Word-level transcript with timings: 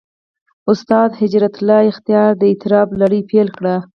استاد 0.71 1.09
هجرت 1.21 1.55
الله 1.57 1.81
اختیار 1.91 2.31
د 2.37 2.41
«اعتراف» 2.49 2.87
لړۍ 3.01 3.21
پېل 3.29 3.47
کړې. 3.57 3.75